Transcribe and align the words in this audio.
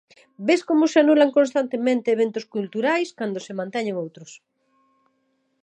Ves 0.47 0.61
como 0.69 0.85
se 0.91 0.97
anulan 1.03 1.35
constantemente 1.37 2.13
eventos 2.17 2.45
culturais 2.55 3.09
cando 3.19 3.39
se 3.45 3.57
manteñen 3.59 3.99
outros. 4.03 4.31